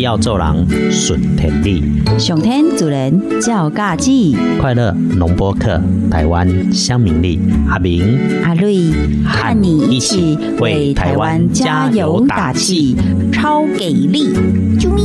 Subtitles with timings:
[0.00, 1.82] 只要做人顺天理，
[2.18, 5.78] 上天主人照家己，快乐农播客，
[6.10, 8.78] 台湾乡民力，阿明、阿瑞。
[9.26, 12.96] 和你一起为台湾加油打气，
[13.30, 14.32] 超给力！
[14.78, 15.02] 啾咪！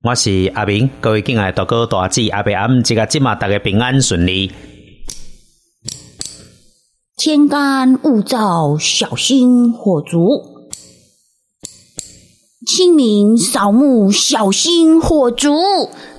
[0.00, 4.50] 我是阿明，各位敬爱大哥大姐，阿伯阿姆，这个今嘛大家平安顺利。
[7.26, 10.42] 天干物燥，小心火烛；
[12.66, 15.54] 清明扫墓，小心火烛。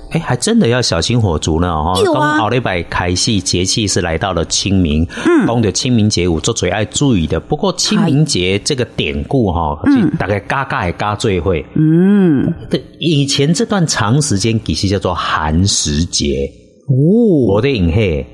[0.10, 1.72] 哎，还真的要小心火烛呢！
[1.72, 7.40] 哈，有啊奥利百开戏节气是来到了清明，嗯，讲的清明节有做最爱注意的。
[7.40, 16.50] 不过清明节这个典故哈，嗯，大概嘎嘎也嘎最会，嗯，对，以前这段长时间其实叫做寒食节，
[16.88, 18.26] 哦，我的影黑，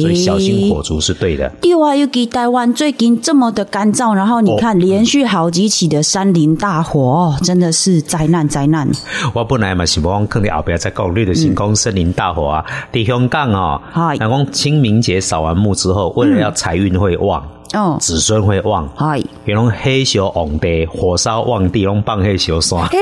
[0.00, 1.48] 所以小心火烛是对的。
[1.60, 8.88] 对啊，尤其台湾最近这么的干燥，然后你看连续好几起的山林大火，哦，真的是灾难灾难。
[9.32, 22.80] 我本来嘛是望坑你后边再讲，你的星空森林大火啊，在香港哦，嗨那讲清明节扫完墓之后，为了要财运会旺，哦，子孙会旺，嗨，比如黑烧旺地，火烧旺地，拢放黑烧山。
[22.88, 22.98] 诶，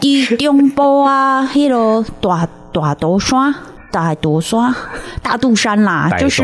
[0.00, 3.54] 伫中部啊，迄落大大刀山、
[3.90, 4.74] 大多山、
[5.22, 6.42] 大肚山啦，就是，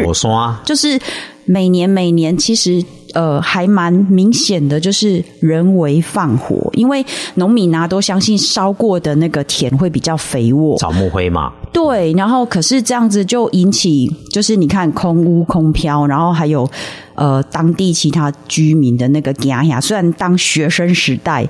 [0.64, 0.98] 就是
[1.44, 16.68] 每年每年其实呃还蛮明显的，就是人为放火，因为农民啊都相信烧过的那个田会比较肥沃，草木灰嘛，对，然后可是这样子就引起，就是你看空屋空飘，然后还有
[17.14, 19.80] 呃当地其他居民的那个压呀。
[19.80, 21.46] 虽然当学生时代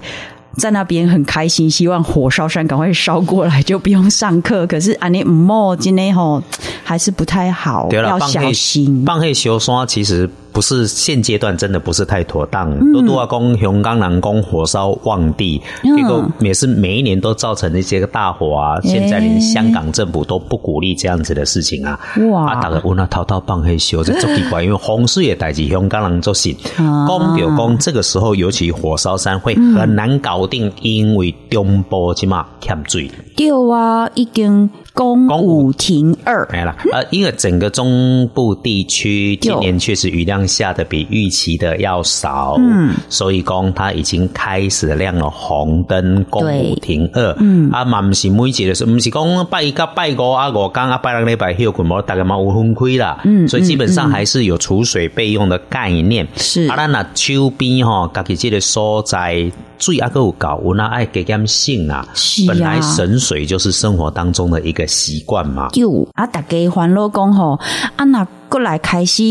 [0.56, 4.66] 在那边很开心，希望火烧山赶快烧过来，就不用上课。
[4.66, 6.42] 可是安尼唔莫今天吼
[6.82, 9.04] 还是不太好，对了，要小心。
[9.04, 12.70] 放黑烧山其实不是现阶段真的不是太妥当。
[12.70, 18.81] 嗯多多啊，讲香港人讲火烧旺地，嗯结果也是每一年都造成一些个大火啊。
[18.82, 21.98] 现在连香港政府都不鼓励这样子的事情啊。
[22.31, 26.56] 哇啊，大家问他滔滔放黑烧，这足奇怪，因为洪水也代志香港人做信。
[26.76, 33.10] 啊讲就讲，这个时候尤其火烧山会很难搞定，因为中部起码欠水。
[33.37, 59.50] 对啊，已经公五停二，没了，呃，因为整个中部地区今年确实雨量下的比预期的要少，嗯，所以讲它已经开始亮了红灯，公五停二，嗯，啊，嘛不是每节的时候，不是讲拜一到拜五啊，五天啊，拜两个礼拜休困，无大概嘛有分开啦，嗯，所以基本上还是有储水备用的概念，是啊，咱那手边吼，家己这个所在。
[59.84, 62.06] 水啊，还有高我那，爱加点性啊。
[62.14, 65.68] 是啊本来神水就是生活当中的一个习惯嘛。
[65.70, 67.58] 就啊，大家烦恼讲吼，
[67.96, 69.25] 啊那过来开始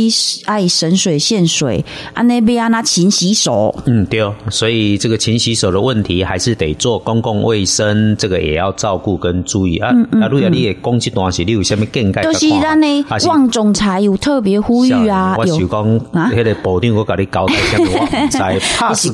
[0.43, 9.91] 爱省水限水，安那边啊那勤洗手，嗯，对哦，所以这个勤洗手的问题还是得做公共卫生，这个也要照顾跟注意啊。
[10.21, 12.21] 啊，如果你也讲这段是你有什么见解？
[12.21, 19.09] 就是咱呢汪总裁有特别呼吁啊，我想讲，那个部长我跟你交代什么，我在，怕是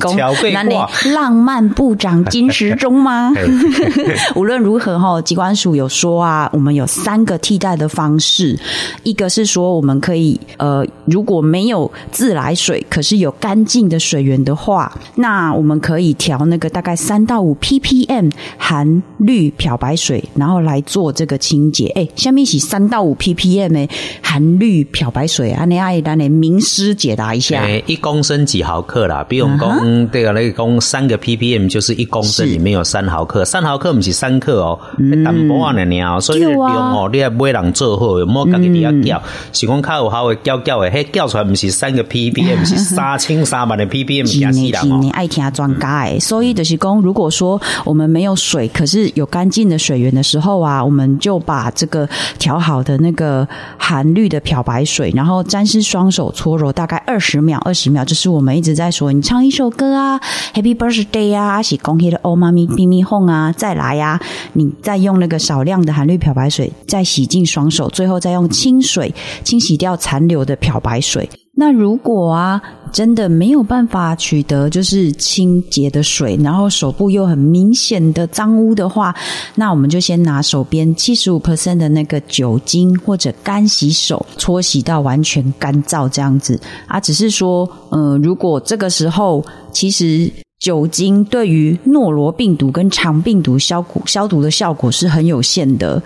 [1.14, 3.32] 浪漫部长金时中吗？
[4.34, 8.58] 无论如何哈，机关署有说啊，我们有三个替代的方式，
[9.04, 21.86] 一个是说我们可以呃，如果没有自来水，可是有干净的水源的话，那我们可以调那个大概三到五 ppm 含氯漂白水，然后来做这个清洁。
[21.94, 23.88] 哎，下面是三到五 ppm 的
[24.22, 27.68] 含氯漂白水啊，你爱咱的名师解答一下。
[27.86, 29.24] 一公升几毫克啦？
[29.28, 34.78] 比如讲这个那讲三个 ppm 就是一公升里面有三毫克，三毫克不是三克哦，
[35.24, 39.22] 淡薄啊呢哦，所以量哦，你要买人做好，莫家己底下叫，
[39.52, 44.98] 是讲较有效的叫叫的，迄叫出来不是三个 ppm， 是三千三万的 ppm，吓死人哦。
[45.00, 53.46] 你爱听专家诶，所以就是讲，如果说我们没有水，可是有干净的水源的时候啊，我们就把这个调好的那个
[53.78, 60.20] 含氯的漂白水，然后沾湿双手搓揉大概二十秒，二十秒，就是我们一直在说，你唱一首歌啊
[60.54, 64.20] ，Happy Birthday 啊，是恭喜的哦妈咪咪咪哄啊，再来呀、啊，
[64.52, 69.12] 你再用那个少量的含氯漂白水再洗净双手，最后再用清水
[69.42, 69.69] 清洗。
[69.70, 71.30] 洗掉残留的漂白水。
[71.54, 79.14] 那如果啊，真的没有办法取得就是清洁的水，然后手部又很明显的脏污的话，
[79.54, 86.58] 那我们就先拿手边七十五 percent 的那个酒精或者干洗手搓洗到完全干燥这样子
[86.88, 86.98] 啊。
[86.98, 90.28] 只是说，呃，如果这个时候其实
[90.58, 96.02] 酒精对于诺罗病毒跟肠病毒消毒消毒的效果是很有限的。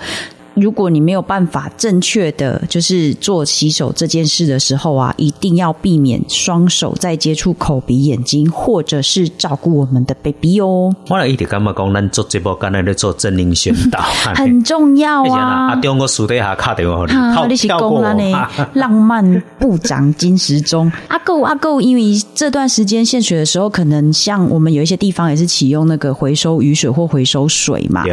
[0.55, 10.95] 如果你没有办法正确的就是做洗手这件事的时候啊，一定要避免双手再接触口鼻眼睛，或者是照顾我们的 baby 哦。
[11.09, 14.01] 我一直感觉讲，咱做这波刚才在做真灵宣导，
[14.37, 15.71] 很重要啊。
[15.71, 17.05] 阿中国树底下卡电话，
[17.35, 18.49] 好，你是讲了呢？
[18.75, 22.03] 浪漫部长金时中， 阿够阿够，因为
[22.33, 28.05] 这段时间献血的时候，可能像我们有一些地方也是启用那个回收雨水或回收水嘛。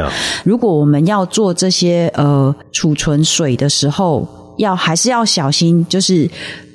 [0.43, 2.30] 如果我们要做这些呃。
[2.31, 4.25] 呃，储存水的时候
[4.57, 6.29] 要还是要小心，就是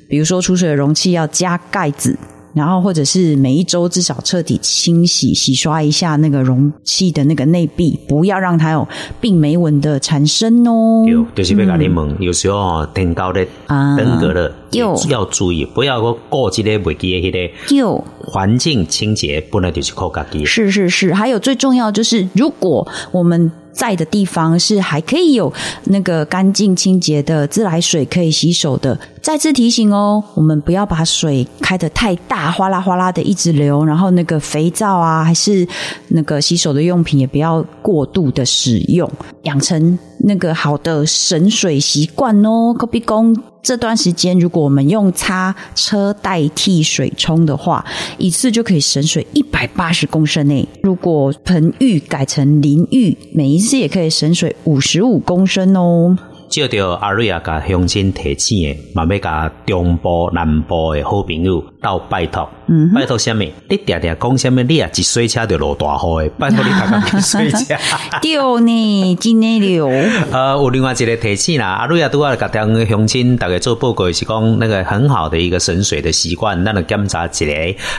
[0.07, 2.15] 比如说储水的容器要加盖子，
[2.53, 8.87] 然后或者是每一周至少彻底清洗、洗刷一下那个容器的那个内壁，不要让它有
[9.19, 11.07] 病霉纹的产生哦。
[11.09, 17.75] 有，就是别搞你们有时候天高的登革的，有要注意，不要过过这些危机的迄个。
[17.77, 20.45] 有环境清洁不能就是靠家己。
[20.45, 23.51] 是是是，还有最重要就是，如果我们。
[23.77, 25.53] 在的地方是还可以有
[25.85, 28.99] 那个干净清洁的自来水可以洗手的。
[29.21, 33.85] 再次提醒哦，我们不要把水开得太大，哗啦哗啦的一直流。
[33.85, 35.67] 然后那个肥皂啊，还是
[36.09, 39.11] 那个洗手的用品，也不要过度的使用，
[39.43, 42.75] 养成那个好的省水习惯哦。
[42.77, 43.37] 隔壁工。
[43.63, 47.85] 这段时间，如果我们用擦车代替水冲的话，
[48.17, 50.69] 一次就可以省水一百八十公升诶。
[50.85, 56.17] 如果盆浴改成淋浴，每一次也可以省水五十五公升哦。
[56.49, 62.49] 接着阿瑞亚甲乡亲提醒诶，慢慢甲中部、南部诶好朋友到拜托，
[62.93, 63.45] 拜托什么？
[63.69, 64.61] 你嗲嗲讲什么？
[64.65, 67.77] 你啊，一水车就落大雨诶，拜托你大家别水车。
[68.21, 69.87] 对呢，真诶流。
[70.33, 77.47] 呃，有另外一个提醒啦，阿瑞亚都要甲两个乡亲大家做报告，是讲那个很好的一个省水的习惯，咱来检查一下，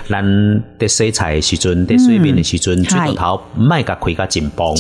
[0.10, 4.76] 咱的水彩时阵，在水面的时阵，水龙头卖甲开甲紧绷，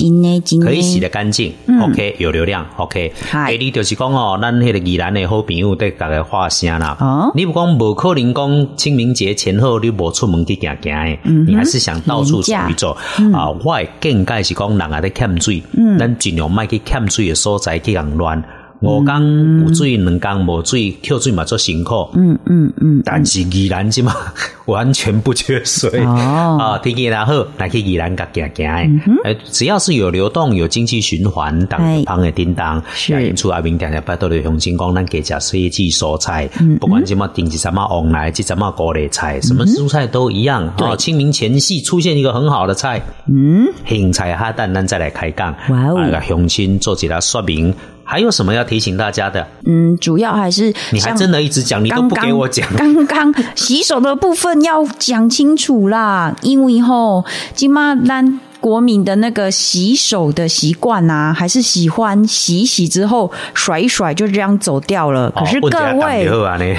[0.61, 1.53] 可以洗得干净。
[1.81, 2.65] OK，有流量。
[2.75, 3.13] OK。
[3.57, 6.97] 你就是讲哦，咱迄个宜兰的好朋友在大家话声啦。
[6.99, 12.97] 哦，你不讲无可能讲清明节前后你无出门去行行诶，你还是想到处走一走
[13.33, 13.49] 啊？
[13.63, 15.61] 我更介是讲人啊在欠水，
[15.99, 18.43] 咱尽量卖去欠水的所在去人乱。
[18.79, 19.23] 我刚
[19.65, 22.07] 有水，两刚无水，跳水嘛做辛苦。
[22.13, 23.01] 嗯嗯嗯。
[23.03, 24.15] 但是宜兰即嘛
[24.67, 26.57] 完全不缺水哦。
[26.59, 29.35] 啊，天气然好来去宜兰甲行行诶。
[29.45, 36.47] 只要是有流动、有经济循环，当旁的叮当，是出阿明定定拜托的雄心讲，咱给加水季蔬菜，
[36.79, 40.71] 不管什么顶级什么往来，即什么高丽菜，什么蔬菜都一样。
[40.79, 45.51] 哦，清明前夕出现一个很好的菜，嗯，芹菜哈蛋，咱再来开讲。
[45.69, 47.73] 哇哦，雄心做起来说明。
[48.07, 49.45] 还有什么要提醒大家的？
[49.65, 52.65] 嗯，主要还是你还真的一直讲，你都不给我讲。
[52.77, 58.39] 刚刚洗手的部分要讲清楚啦，因为吼，今妈咱。
[58.59, 65.31] 国民的那个洗手的习惯呐，还是喜欢洗洗之后甩一甩就这样走掉了。
[65.31, 66.23] 可是各位，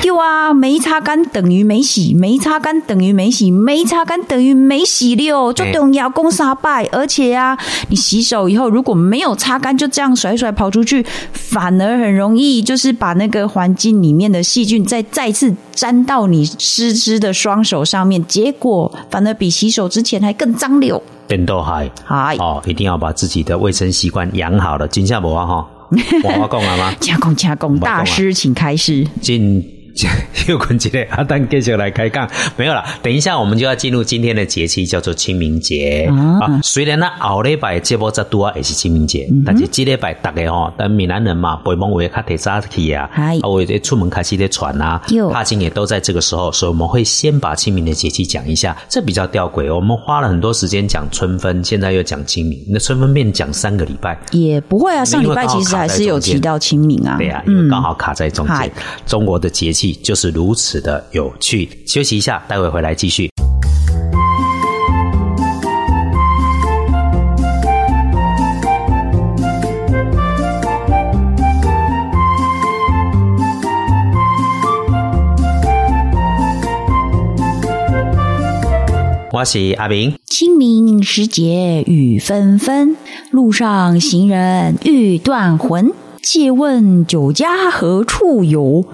[0.04, 6.86] 有啊，没擦干等于没洗，没擦干等于没洗，没擦干等于没洗溜，就等于要攻杀败。
[6.92, 7.56] 而且啊，
[7.88, 21.00] 你洗手以后如果没有擦干，就这样甩甩跑出去，反而很容易就是把那个环境里面的细菌再再次沾到你湿湿的双手上面，结果反而比洗手之前还更脏溜。
[21.28, 24.88] 变都还嗨哦，一定要把自己的卫生习惯养好了。
[24.88, 25.68] 金夏伯啊哈，
[26.24, 26.92] 我讲了吗？
[26.98, 29.06] 加工加工，大师请开始。
[29.20, 29.77] 进。
[30.48, 32.84] 又困起来，阿丹继续来开杠，没有了。
[33.02, 36.60] 等一下，我们就要进入今天的节气，叫做清明节啊。
[36.62, 45.02] 虽然呢，后礼拜这波在多也是清明节，但是这礼拜大概哦，但闽南人嘛，北方为卡提早去啊，啊，为出门开始的船啊，
[45.32, 48.76] 踏青也都在这个时候，所以我们会先把清明的节气讲一下。
[48.88, 55.04] 这比较吊诡，我们花了很多时间讲春分，现在又讲清明，那春分变讲三个礼拜也不会啊。
[55.04, 58.70] 上礼拜其实还是有提到清明啊，对啊，因为刚好卡在中间。
[59.06, 59.87] 中国的节气。
[59.94, 61.68] 就是如此的有趣。
[61.86, 63.28] 休息一下，待会回来继续。
[79.30, 80.12] 我是阿明。
[80.26, 82.96] 清明时节雨纷纷，
[83.30, 85.92] 路上行人欲断魂。
[86.22, 88.84] 借问酒家何处有？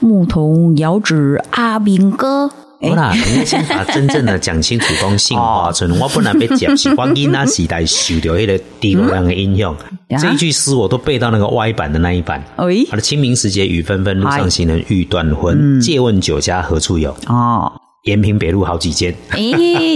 [0.00, 2.50] 牧童遥指阿兵哥。
[2.78, 4.86] 好啦，你先把真正的讲清楚。
[5.00, 9.74] 讲杏花村，我本来被讲是光阴那时代受掉那个帝国人的影响。
[10.20, 12.38] 这一句诗我都背到那个歪版的那一版。
[12.56, 15.80] 哎，好的，清明时节雨纷纷，路上行人欲断魂。
[15.80, 17.16] 借问酒家何处有？
[17.26, 17.72] 哦，
[18.06, 19.14] 延平北路好几间。
[19.30, 19.38] 哎，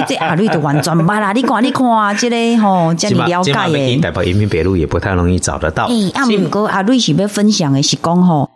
[0.07, 1.33] 这阿瑞都完全白啦！
[1.33, 3.97] 你看，你看，这个吼， 这里了解耶。
[3.97, 5.87] 代表延平北路也不太容易找得到。
[5.87, 8.49] 哎，阿明哥，阿瑞是要分享的是讲吼。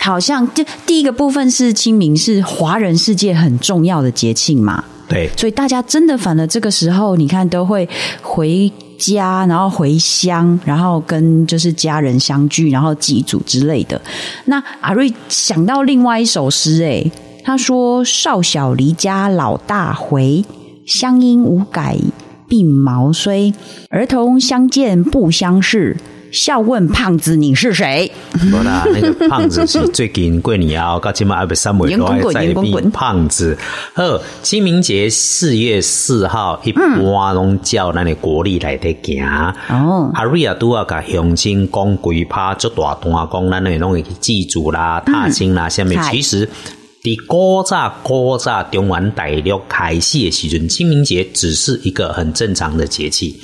[0.00, 4.82] 好像就第一个部分是清明，是华人世界很重要的节庆嘛。
[5.08, 7.86] 对，所以大家真的反而这个时候，你看都会
[8.22, 14.00] 回家，然后回乡，然后跟就是家人相聚，然后祭祖之类的。
[14.46, 17.04] 那阿瑞想到另外一首诗，哎，
[17.44, 20.44] 他说：“少小离家老大回，
[20.86, 21.98] 乡音无改
[22.48, 23.52] 鬓毛衰。
[23.90, 25.96] 儿童相见不相识。”
[26.32, 28.10] 笑问胖子你是谁？
[28.50, 33.54] 不啦，那个胖子是最近过年啊，到今嘛二百三尾都还在变胖子。
[33.92, 39.22] 呵，清明节四月四号，一般拢叫那个国历来的行。
[39.68, 46.48] 哦，阿瑞亚都要甲乡亲讲鬼趴做大段，讲咱那拢会去祭祖啦、踏青啦，下面其实。
[47.02, 53.36] 伫古早古早中原大陆开始的时阵，清明节只是一个很正常的节气。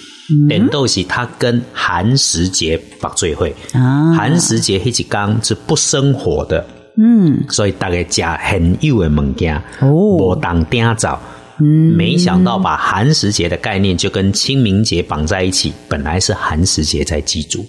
[0.47, 6.65] 连豆是它跟寒食节绑最会啊，寒食节迄一天是不生火的，
[6.99, 11.21] 嗯，所以大家食很幼的物件哦，无当点早。
[11.61, 17.67] 嗯，没想到把寒食节的概念就跟清明节绑在一起，本来是寒食节在祭祖。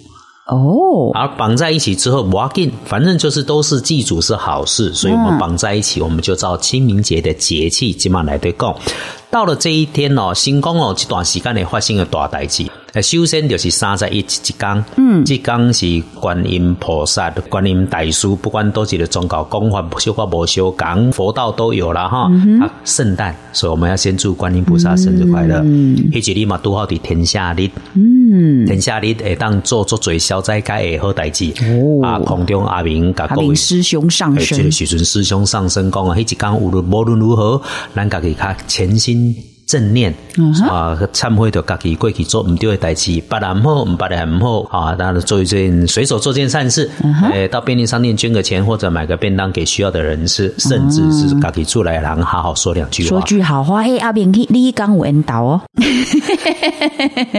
[0.50, 8.74] 哦，而绑在一起之后，walk in，反正就是都是祭祖是好事，所以我们绑在一起，我们就照清明节的节气，今晚来对供。
[9.30, 12.66] 到了这一天哦，新宫哦这段时间内发生了大代志。
[13.00, 22.28] 首先就是三十一一天，嗯，这天是观音菩萨、观音大师，不管多几的宗教讲法，修法不修，讲佛道都有了哈。
[22.60, 25.60] 啊，圣诞，所以我们要先祝观音菩萨生日快乐。
[25.64, 31.52] 嗯，迄日嘛拄好伫天下日，嗯，天下日会当做做最消灾解的好代志。
[31.62, 37.62] 哦，啊，空中阿明甲各位师兄上升，这个时阵师兄上身讲啊，迄一天无论无论如何，
[37.94, 39.32] 咱家己较全心。
[39.70, 40.12] 正念
[40.68, 46.90] 啊，忏悔的家己过去做唔对的代志，别人好，别人唔好啊，当然做一件随手做件善事，
[47.32, 55.60] 诶，到便利商店捐个钱或者买个便当给需要的人吃，甚至是家己出来人好好说两句话，说句好话，嘿，阿炳，你你讲有引导哦。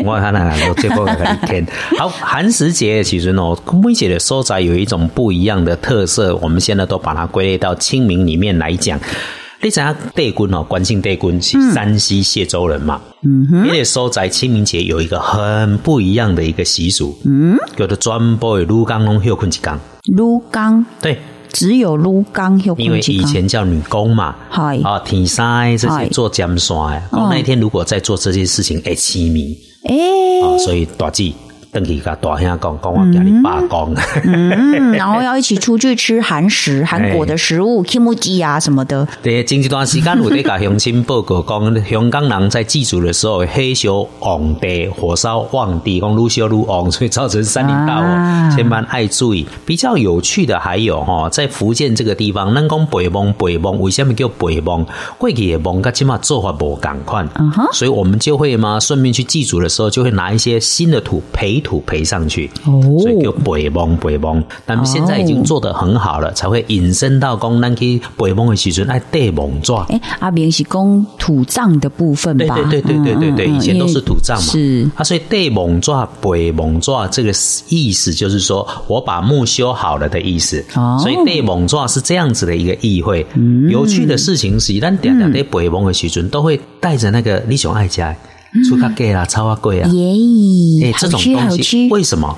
[0.05, 1.67] 我看了我最后一天，
[1.99, 3.43] 好，寒食节其实呢，
[3.83, 8.97] 每节的所在有一种不一样的特色，我们现在都把它归类到清明里面来讲。
[9.63, 12.99] 你知影帝君哦，关姓帝君是山西谢州人嘛？
[13.23, 19.79] 嗯哼，因为收在清明节有一个很不一样的一个习俗，嗯，叫做专播鹿刚龙休困一缸。
[20.15, 20.83] 鹿刚？
[20.99, 21.19] 对，
[21.53, 24.79] 只有鹿刚休因为以前叫女工嘛，嗨。
[24.83, 29.55] 啊，天山这些做尖山，讲那一天如果在做这些事情，哎，凄迷，
[29.87, 29.95] 哎，
[30.43, 31.35] 啊，所以大忌。
[31.71, 33.95] 登去甲大兄讲，讲我家里罢工，
[34.93, 39.07] 然后要一起出去吃韩食、韩国的食物，kimchi 啊什么的。
[39.23, 49.47] 对，近一段时间我得甲乡亲报告讲，香港人在祭祖的时候，黑烧旺地，火烧旺地，讲愈烧愈旺，所以造成山林大火，千万爱注意。
[49.65, 54.85] 比较有趣的还有哈，在福建这个地方，咱讲北梦北梦，为什么叫北梦？
[55.17, 61.60] 过去的梦，甲起码做法无赶快，嗯哼，所以我们就会嘛，顺便去祭祖的时候，就会拿一些新的土培。
[61.61, 62.49] 土培上去，
[62.99, 64.43] 所以叫北蒙北蒙。
[64.65, 69.85] 但现在已经做得很好了，才会引申到讲咱去北蒙的时阵爱地蒙抓。
[69.89, 72.55] 哎，阿明是讲土葬的部分吧？
[72.55, 74.43] 对对对对对对对，以前都是土葬嘛。
[74.43, 77.31] 是啊，所以地蒙抓北蒙抓这个
[77.69, 80.63] 意思就是说我把墓修好了的意思。
[80.75, 83.25] 哦，所以地蒙抓是这样子的一个意会。
[83.69, 88.15] 有趣的事情是，咱点点在北蒙的时阵都会带着那个李雄爱家。
[88.67, 89.89] 出卡贵啦，超啊贵啊！
[89.89, 92.37] 耶，哎，这种东西为什么？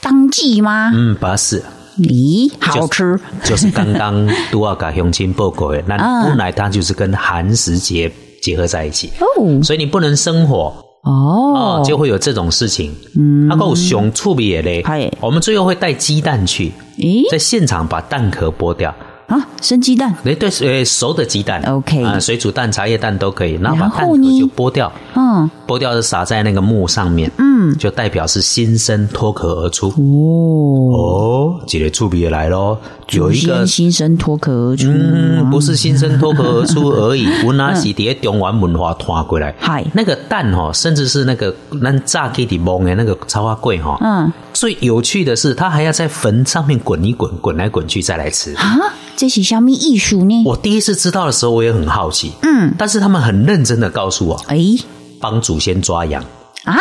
[0.00, 0.90] 当季吗？
[0.94, 1.62] 嗯，不是。
[1.98, 3.18] 咦，好吃？
[3.44, 12.94] 就是刚刚都要给乡亲报告的，那 本来它就是跟寒食节结合在一起哦，所以你不能生火哦，就会有这种事情。
[13.18, 14.82] 嗯，阿够熊处理也嘞，
[15.20, 16.72] 我们最后会带鸡蛋去，
[17.30, 18.94] 在现场把蛋壳剥掉。
[19.30, 20.12] 啊，生鸡蛋？
[20.24, 29.88] 哎，对，呃，熟的鸡蛋，OK，啊，水煮蛋、茶叶蛋都可以，然后把蛋壳就剥掉，嗯，嗯，剥掉就撒在那个木上面，嗯，就代表是新生脱壳而出。
[29.90, 30.90] 哦。
[30.92, 32.76] 哦，几个触笔来喽，
[33.10, 39.54] 有一个新生脱壳而出，嗯，不是新生脱壳而出而已， 我拿是叠中原文化传过来。
[39.58, 48.78] 嗨，那个蛋哈，甚至是那个那炸鸡的蒙的那个超花贵哈，嗯，最有趣的是，它还要在坟上面滚一滚，滚来滚去再来吃啊。
[49.16, 50.42] 这是虾米艺术呢？
[50.46, 52.32] 我第一次知道的时候，我也很好奇。
[52.42, 54.58] 嗯，但是他们很认真的告诉我，哎，
[55.20, 56.24] 帮祖先抓羊
[56.64, 56.78] 啊。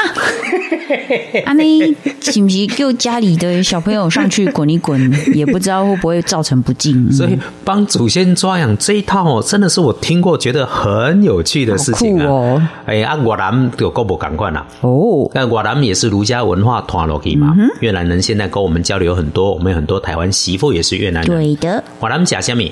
[1.46, 5.00] 啊，你是不是叫家里的小朋友上去滚一滚？
[5.34, 7.10] 也不知道会不会造成不敬。
[7.12, 12.72] 所以帮祖先抓痒这一套哦，真的是我听过觉得很有趣的事情啊！
[12.86, 14.66] 哎，啊，越南有够不赶快啦！
[14.82, 17.56] 哦，那越南也是儒家文化传落去嘛。
[17.82, 21.38] 越南人现在跟我们交流很多，我们有很多台湾媳妇也是越南人。
[21.38, 22.72] 对的，越南假虾米？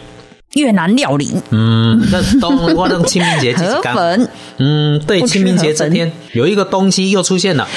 [0.57, 1.31] 越南料理。
[1.51, 4.27] 嗯，那东我等清明节河粉。
[4.57, 7.67] 嗯，对，清明节这天有一个东西又出现了。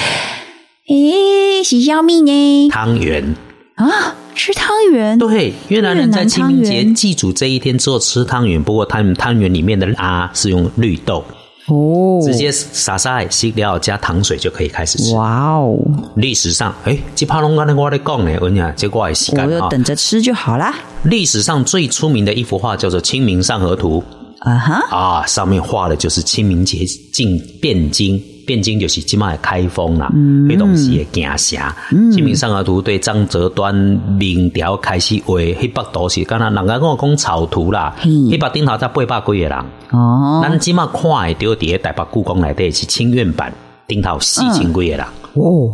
[0.89, 2.69] 诶，是小米呢？
[2.69, 3.35] 汤圆
[3.75, 5.17] 啊，吃汤圆。
[5.17, 11.23] 对，越南人在清明节祭祖这一天之后吃汤圆，不过他们汤圆里面的啊是用绿豆
[11.71, 15.15] 哦，直接撒撒洗料加糖水就可以开始吃。
[15.15, 15.77] 哇哦！
[16.15, 20.75] 历史上，哎，吉帕龙刚才我在讲呢，我讲这我也洗干我就等着吃就好啦。
[21.03, 24.03] 历史上最出名的一幅画叫做《清明上河图》
[24.49, 28.21] 啊哈啊，上面画的就是清明节进汴京。
[28.51, 32.11] 汴京就是起码开封啦，迄当时诶京城。
[32.11, 39.51] 清明上河图对张择端明朝开始画，迄幅图是敢若人家跟我讲草图啦，迄幅顶头才八百几个人。
[39.91, 43.53] 哦，咱即卖看的丢伫台北故宫内底是清苑版，
[43.87, 44.99] 顶头四千几个人。
[45.33, 45.71] 哦，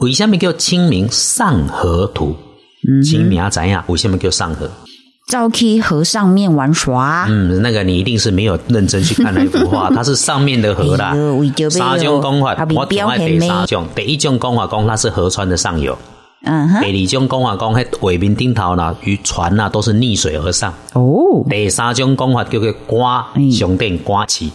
[0.00, 2.34] 为什么叫清明上河图？
[3.04, 3.80] 清明知影？
[3.86, 4.68] 为什么叫上河？
[5.32, 7.24] 早去河上面玩耍。
[7.26, 11.16] 嗯，那个你一定是没有认真去看那幅画，它是上面的河啦。
[11.70, 15.96] 沙江讲法，我另外第三种，第一种讲法讲它是河川的上游。
[16.42, 16.82] 嗯哼。
[16.82, 20.70] 第二种讲法讲，迄尾面顶头呢，渔船呐都是逆水而上。
[20.92, 21.42] 哦。
[21.48, 24.52] 第三种讲法叫做刮熊电刮起。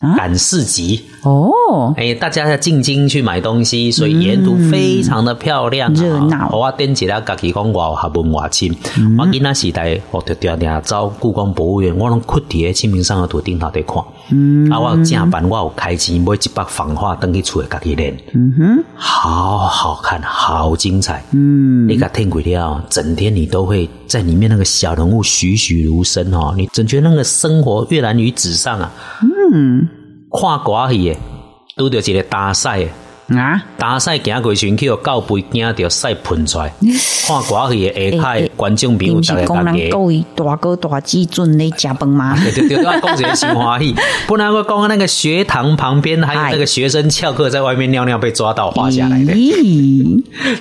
[0.00, 6.48] 赶市集哦，哎，大家在进京去买东西，所以沿途非常的漂亮热闹。
[6.52, 8.72] 我点起了，家己讲我学文化亲。
[9.18, 13.96] 我囡仔时代，我就定定走故宫博物院，我拢哭伫清明上河图顶头在看。
[14.30, 18.16] 嗯，啊，我正版我有开钱买一百仿画，登去厝里家己练。
[18.34, 21.24] 嗯哼，好好看，好精彩。
[21.32, 28.92] 嗯，你个听鬼了，整天你都会在里面那个小人物栩栩如生哦，你总觉得那个生活跃然于纸上啊。
[29.22, 29.37] 嗯。
[30.30, 31.18] 看歌戏诶，
[31.76, 32.90] 拄着一个大赛诶。
[33.36, 33.62] 啊！
[33.76, 36.72] 大赛行过去，去到杯惊着屎喷出来。
[37.28, 42.34] 看歌戏诶下台观众朋友大家讲人各位大哥大姐准咧食饭吗？
[42.42, 43.94] 对对对，我讲一个新欢喜。
[44.26, 49.34] 不然我讲那个学堂旁边还有那个学生翘课在外面尿尿被抓到画下来的。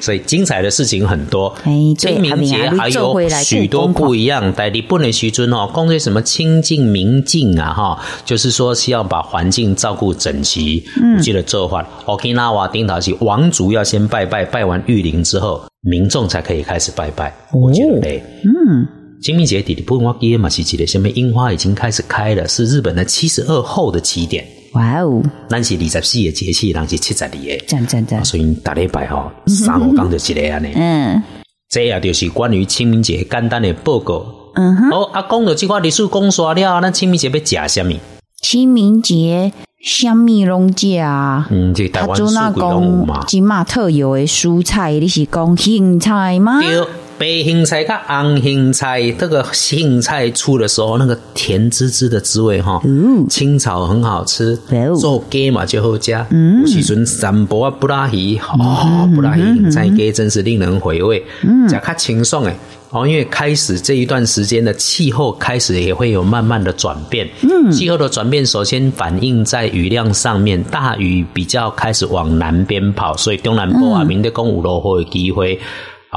[0.02, 1.56] 所以精彩的事情很多。
[1.98, 4.54] 清明节还有许多不一样。
[4.54, 10.84] 在日本的时尊哦，讲些什么清净明净啊哈，就是说是要把环境照顾整齐。
[11.02, 11.86] 嗯，记得做法。
[12.04, 12.57] OK 那。
[12.58, 12.68] 哇！
[12.68, 17.32] 顶头是王族要先拜拜，拜完玉灵之后，民众才可以开始拜拜。
[17.54, 18.86] 我觉得嘞，嗯，
[19.22, 24.44] 清明节底的不光耶嘛是记得，下面樱花已经开始开了，是日本的七十二后的起点。
[24.74, 25.22] 哇哦！
[25.50, 27.64] 那是二十四的节气，那是七十二的。
[27.68, 28.26] 赞赞赞！
[28.26, 30.72] 所以大礼拜吼，三五讲就一个安尼。
[30.76, 31.22] 嗯，
[31.70, 34.26] 这也就是关于清明节简单的报告。
[34.56, 34.90] 嗯哼。
[34.90, 37.94] 哦，阿公的这块历史讲煞了，咱清明节要食什么？
[38.42, 39.52] 清明节。
[39.80, 46.60] 香米龙啊，嗯，这台湾蔬果龙嘛，金马特有的蔬菜，你是讲青菜吗？
[46.60, 46.82] 对，
[47.20, 52.82] 白青菜跟红青菜，这个青菜出的时候，那个甜滋滋的滋味哈，
[53.30, 54.58] 清炒很好吃，
[55.00, 62.56] 做鸡嘛就好加，嗯，有时阵三波啊布拉鱼，哦，布拉鱼青菜鸡真是令人回味，嗯，食较清爽诶。
[62.90, 75.60] 哦，因为开始这一段时间的气候开始也会有慢慢的转变，嗯，气候的转变首先反映在雨量上面，大雨比较开始往南边跑，所以东南部啊，明天公五楼会有机会。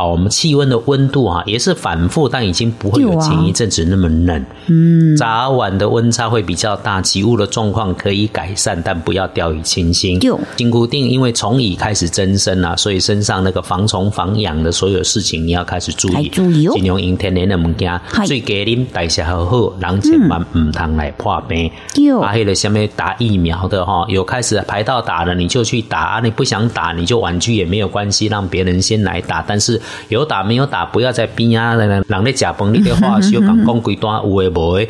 [0.01, 4.43] 啊，我们气温的温度啊，也是反复，但已经不会有前一阵子那么冷。
[4.69, 10.19] 嗯，早晚的温差会比较大，起雾的状况可以改善，但不要掉以轻心。
[10.57, 16.29] 金固定，因为虫蚁开始增生了，所以身上那个防虫防痒的所有事情，你要开始注意。
[16.31, 16.73] 注意哦。
[16.75, 21.71] 尽量用天然的物件，最给啉代谢好好，人千万唔通来破病。
[21.97, 22.21] 有。
[22.21, 29.45] 啊，迄个下面打疫苗的哈，有开始排到打了，你就去打；你不想打，你就婉拒也没有关系，让别人先来打。
[29.47, 34.88] 但是有打没有打，不要在边啊，人人咧假崩你的话，小讲讲几段有诶无诶，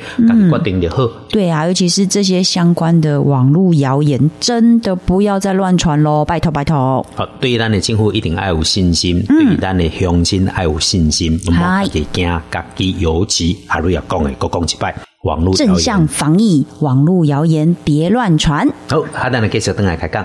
[0.51, 1.07] 决定就好。
[1.29, 7.05] 对啊，尤其是这些相关的网络谣言，真的不要再乱传喽，拜托拜托。
[7.15, 14.95] 好，对咱的政府一定要有信心，对咱的乡亲要有信心，唔好自己惊，家己尤其阿瑞要讲诶，各讲一拜。
[15.23, 18.67] 网络正向防疫，网络谣言别乱传。
[18.89, 20.25] 好，下等你继续等来开讲。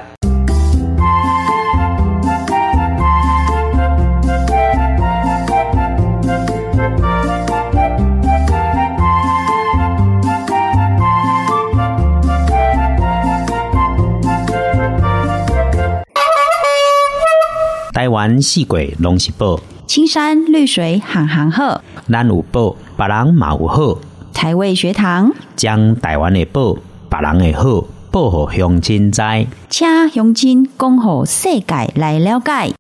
[18.06, 23.98] 台湾四季拢是宝，青山绿水行行好，咱有宝，别人嘛有好。
[24.32, 25.32] 台味学堂。
[25.56, 26.78] 将台湾的宝，
[27.10, 29.24] 别人的好，报给乡亲知，
[29.72, 32.76] 请乡亲讲好世界来了解。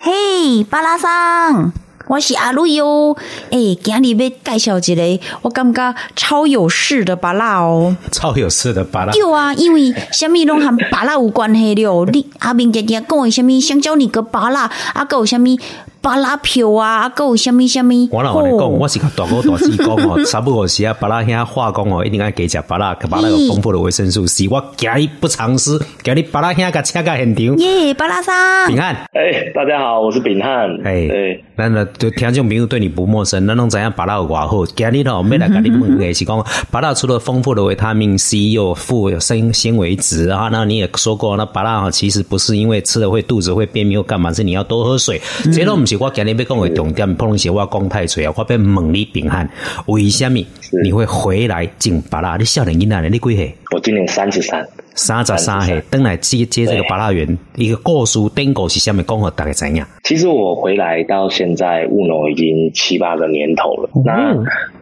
[0.00, 1.72] 嘿，巴拉桑，
[2.14, 3.16] 我是阿瑞哟。
[3.50, 7.96] 哎，今日要介绍一个，我感觉超有事的巴拉哦。
[8.12, 9.12] 超有事的巴拉。
[9.14, 12.04] 有啊，因为虾米拢和巴拉有关系了。
[12.14, 15.58] 你阿明姐姐讲的虾米香蕉你个巴拉，阿有虾米？
[16.00, 18.06] 巴拉票啊，还有虾米虾米？
[18.12, 24.46] 我老话你讲，我是个大哥大姐讲哦， 差不多是啊，巴拉遐化工哦，一定要给食巴拉，巴拉有丰富的维生素 C。
[24.50, 27.56] 我今日不尝试，今日巴拉遐个车个现场。
[27.56, 30.78] 耶，巴拉桑，平汉，哎，大家好，我是炳汉。
[30.84, 31.08] 哎，
[31.53, 34.66] 那那就听众朋友对你不陌生，那拢知影巴拉有偌好。
[34.66, 40.48] 今日哦，没来跟你问的是讲，巴拉除了丰富的维他命 C，又富有纤纤维质啊。
[40.50, 45.20] 那你也说过，那巴拉其实不是因为吃了会肚子会便秘或干嘛，是你要多喝水。
[45.52, 48.32] 这都不是我今日要讲的重点，不能写我讲太水啊！
[48.36, 49.48] 我被猛力平汉，
[49.86, 50.44] 为什么
[50.82, 52.36] 你会回来进巴拉？
[52.36, 53.56] 你少年囡仔，你几岁？
[53.70, 59.04] 我今年三十三，三十三岁，等来接接这个巴拉园，一个故事典故是下面？
[59.04, 59.86] 讲和大家怎样？
[60.04, 63.90] 其实我回来到现在务农已经七八个年头了。
[64.04, 64.36] 那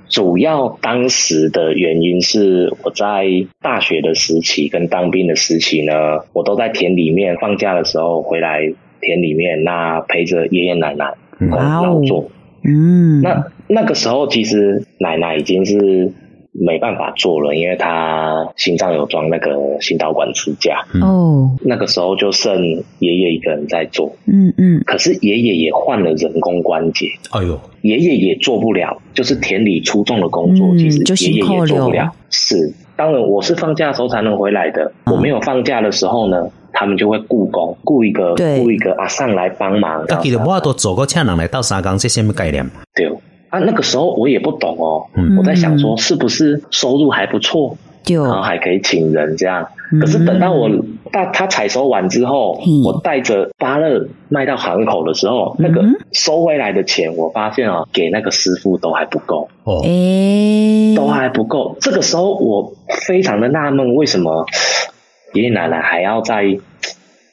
[0.09, 3.25] 主要当时的原因是我在
[3.61, 5.93] 大学的时期跟当兵的时期呢，
[6.33, 8.61] 我都在田里面放假的时候回来
[9.01, 11.15] 田里面，那陪着爷爷奶奶。
[11.41, 12.31] 劳作，
[12.63, 16.13] 嗯，那那个时候其实奶奶已经是
[16.53, 20.85] 没办法做了，因为他心脏有装那个心导管支架。
[21.01, 22.63] 哦，那个时候就剩
[22.99, 24.15] 爷爷一个人在做。
[24.27, 27.07] 嗯嗯，可是爷爷也换了人工关节。
[27.31, 32.13] 哎呦，爷爷也做不了，就是田里出重的工作，其实爷爷也做不了。
[32.31, 34.93] 是，当然我是放假的时候才能回来的。
[35.07, 36.51] 我没有放假的时候呢？
[36.75, 40.07] 他们就会雇工，雇一个，雇一个啊上来帮忙。
[40.09, 42.67] 他其实我都做过请人来到沙岗，这什么概念？
[42.95, 43.07] 对
[43.53, 45.07] 啊，那个时候我也不懂哦。
[45.37, 49.69] 我在想说，是不是收入还不错，然后还可以请人这样？
[50.01, 50.71] 可是等到我
[51.13, 59.83] 大他采收完之后，我带着芭乐卖到港口的时候，那个收回来的钱，我发现啊，给那个师傅都还不够哦，
[60.97, 61.77] 都还不够。
[61.79, 62.73] 这个时候我
[63.07, 64.47] 非常的纳闷，为什么？
[65.35, 66.45] 爷爷奶奶还要在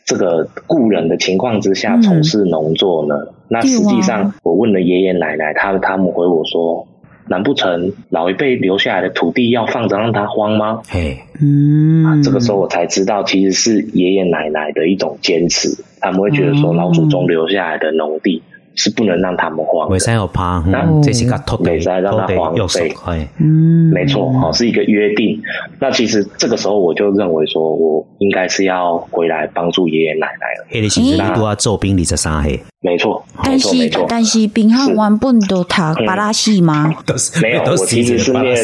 [0.03, 3.15] 这个雇人的情况之下从事农作呢？
[3.49, 6.87] 那实际上，我问了爷爷奶奶，他他们回我说
[7.27, 18.43] ：“难不成老一辈留下来的土地要放着让他荒吗？”嘿，嗯，这个时候我才知道，其实是爷爷奶奶的一种坚持，他们会觉得说老祖宗留下来的农地。
[18.79, 20.63] 是不能让他们荒，为啥要怕？
[20.67, 22.95] 那这是个托没在让他荒废，
[23.37, 25.37] 嗯，没错，好是一个约定。
[25.79, 30.65] 那其实这个时候我就认为说，我应该是要回来帮助爷爷奶奶了。
[30.69, 35.75] 黑的其实你都要做兵你这三黑，没错，但是但是兵汉完本都读
[36.07, 36.95] 巴拉西吗？
[37.41, 38.55] 没有，我其实是念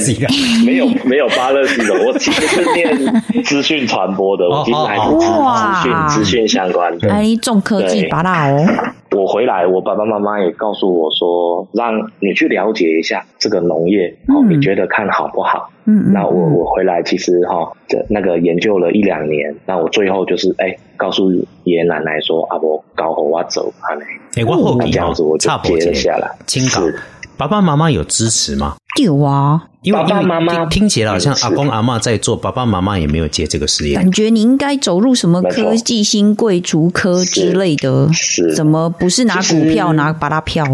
[0.65, 8.65] 没有没有巴勒西的，我其实是念资讯传播的，我其实还是资讯资讯相关的，哎，重科技巴拉哦。
[9.15, 15.69] 我回来，我爸爸妈妈也告诉我说，让你去了解一下这个农业，哦，你觉得看好不好？
[15.85, 21.31] 嗯，那我我回来其实哈，这那个研究了一两年，那我最后就是哎，告诉
[21.63, 24.05] 爷爷奶奶说，阿伯搞好我走，阿嘞，
[24.37, 26.99] 哎，我后这样子我就接了下来，是。
[27.37, 28.75] 爸爸妈妈有支持吗？
[29.01, 33.95] 有啊，因为爸爸妈妈听起来好像阿公阿妈在做，爸爸妈妈也没有接这个事业。
[33.95, 38.55] 感觉你应该走入什么科技新贵族科之类的，是？
[38.55, 40.65] 怎么不是拿股票拿巴拉票？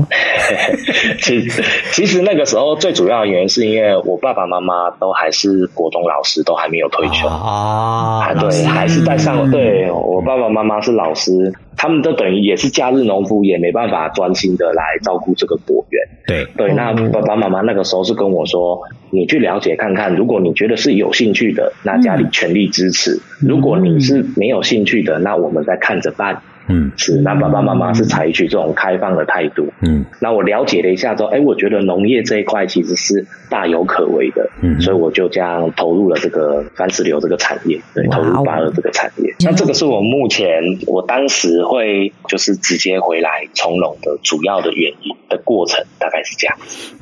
[1.19, 8.31] 其实其实那个时候最主要的原因是因为我爸爸妈妈都还是国中老师，都还没有退休啊。
[8.35, 9.49] 对，还是在上。
[9.49, 11.51] 对我爸爸妈妈是老师。
[11.81, 16.07] 他们都等于也是假日农夫，也没办法专心的来照顾这个果园。
[16.27, 27.17] 对对，那爸爸妈妈那个时候是跟我说：“你去了解看看，如果你觉得是有兴趣的，那家里全力支持；如果你是没有兴趣的，那我们再看着办。”嗯，是。
[27.17, 29.67] 那爸爸妈妈是采取这种开放的态度。
[29.81, 34.49] 嗯，那我了解了一下之后，哎，我觉得农业这一块其实是大有可为的。
[34.61, 39.33] 嗯，所以我就这样投入了这个番石榴这个产业，对，投入八二这个产业。
[39.41, 46.57] 那这个是我目前我当时会就是直接回来从农的主要的原因的过程，大概是这样。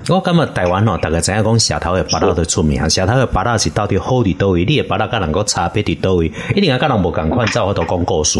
[0.09, 8.39] 我感觉台湾哦，大概怎样讲，小头的芭乐都出名，小头的芭乐是到底好伫多位，你的芭乐跟人个差别伫多位，一定要跟人无共款，照我都讲故事。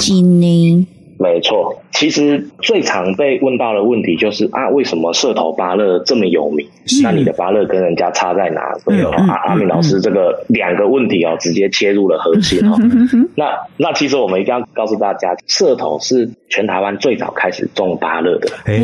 [1.21, 6.65] 没错，其实最常被问到的问题就是啊，为什么社头芭乐这么有名？
[7.03, 8.62] 那你的芭乐跟人家差在哪？
[8.86, 12.77] 对哦，阿阿明老师这个两个问题哦，直接切入了核心哦。
[13.36, 18.49] 那那其实我们一定要告诉大家，社头是全台湾最早开始种芭乐的。
[18.63, 18.79] 哎，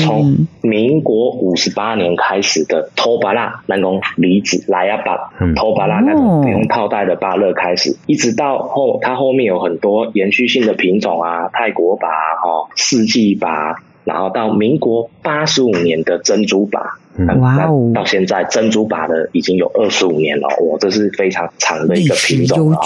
[0.00, 11.48] 从民国五十八年开始的托巴拉南宫离子来亚巴托巴拉那种不用套袋的芭乐开始，一直到后它后面有很多延续性的品种啊。
[11.60, 16.96] 泰国拔哈四季拔，然后到民国八十五年的珍珠拔。
[17.38, 17.92] 哇哦！
[17.94, 22.78] 到现在珍珠拔的已经有二十五年了，哇，这是非常长的一个品种啊。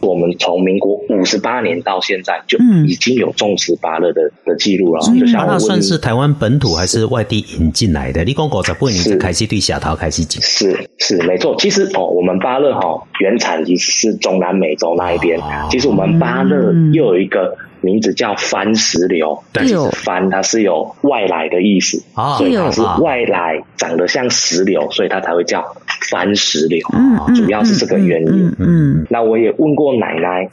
[0.00, 5.02] 我们从民国五十八年到现在就已经有种植芭乐的的记录了。
[5.36, 8.24] 芭乐算是台湾本土还是外地引进来的？
[8.24, 11.54] 你讲过十八年开始对小桃开始进，是是没错。
[11.58, 15.38] 其实哦，我们芭乐哈原产其实是中南美洲那一边。
[15.70, 17.58] 其实我们芭乐又有一个。
[17.82, 22.02] 名字叫番石榴，但是番它是有外来的意思，
[22.38, 25.62] 所以它是外来长得像石榴，所以它才会叫
[26.10, 26.80] 番石榴。
[26.92, 28.54] 嗯，主要是这个原因。
[28.58, 30.48] 嗯，那我也问过奶奶，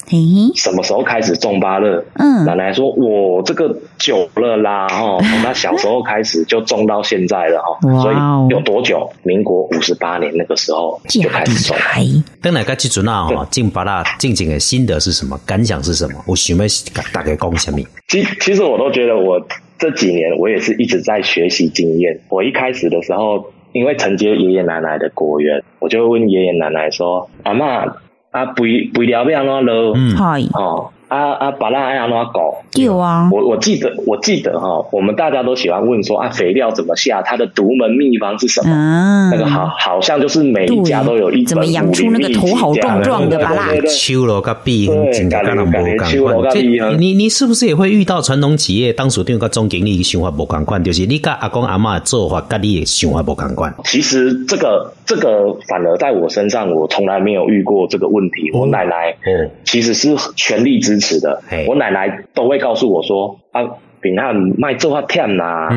[0.56, 2.04] 什么时候开始种芭乐？
[2.16, 8.16] 嗯，奶奶说我这个久了啦，哦，从她小时候开始就种到现在了， 哈，所以
[8.50, 9.10] 有多久？
[9.24, 11.78] 民国五十八年那个时候就开始种。
[12.42, 15.40] 等哪个记住那哈，种芭乐进进的心得是什么？
[15.46, 16.24] 感想是什么？
[16.26, 16.66] 我想要
[17.20, 17.80] 大概讲什么？
[18.08, 19.46] 其其实我都觉得，我
[19.78, 22.22] 这几年我也是一直在学习经验。
[22.30, 27.98] 我一开始的时候，因为承接爷爷奶奶的果园，我就问爷爷奶奶说：“阿妈，
[28.32, 29.94] 啊，肥肥料要安怎落？
[29.98, 30.16] 嗯，
[30.54, 32.56] 哦。”啊啊，把那爱安怎搞？
[32.76, 37.24] 有啊，我我记得我记得哈，我们大家都喜欢问说啊，肥料怎么下？
[37.24, 39.30] 它的独门秘方是什么？
[39.32, 43.70] 那个好，好像就是每一家都有一怎么养出那个头好壮壮的巴拉？
[43.90, 47.00] 秋罗个碧亨，真的跟人无共款。
[47.00, 50.84] 你你是不是也会遇到传统企业当属对个总经理想法无共款？
[50.84, 53.74] 就是你跟阿公阿妈做法，跟你的想法无共款。
[53.84, 58.52] 其实这个这个反而在我身上，我从来没有遇过这个问题。
[58.54, 60.99] 我奶奶嗯，其实是全力支。
[61.00, 63.64] 持的，我奶奶都会告诉我说啊，
[64.02, 65.70] 比那卖这块片呐，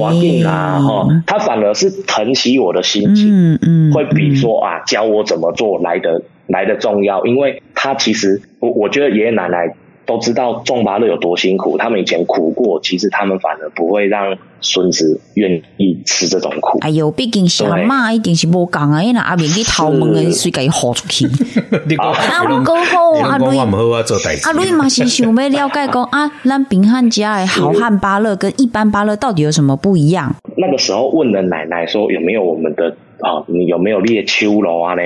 [0.00, 9.74] 瓦定啊，哈，他反而是疼惜我的心情，嗯嗯，会比说啊教我怎么做来的来的重要，因为他其实我我觉得爷爷奶奶。
[10.06, 16.78] 都知道种芭乐有多辛苦，他们以前苦过，其实他们反而不会让孙子愿意吃这种苦。
[16.80, 21.26] 哎呦，毕竟小妈一定是无讲啊，因为阿明去偷门的，谁给伊豁出去？
[21.98, 30.34] 阿不够好，阿瑞阿瑞嘛是想要了解讲啊，咱平汉家的好汉芭乐跟一般芭乐到底有什么不一样？
[30.56, 35.02] 那个时候问了奶奶说有没有我们的啊，你有没有猎秋楼啊呢？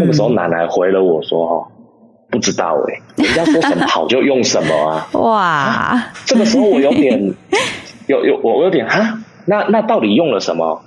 [0.00, 1.68] 那个时候奶奶回了我说哈。
[2.30, 5.08] 不知道哎，人家说什么好就用什么啊！
[5.18, 7.34] 哇，这个时候我有点
[8.06, 10.82] 有有我有点哈，那那到底用了什么？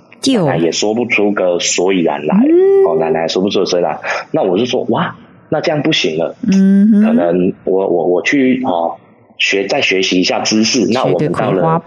[0.46, 2.34] 奶奶也说不出个所以然来。
[2.88, 4.00] 哦，奶奶说不出个所以然。
[4.30, 5.14] 那我就说哇，
[5.50, 6.34] 那这样不行了。
[6.50, 8.96] 嗯，可能我我我去哦。
[9.36, 11.82] 学再学习一下知识，那我们到了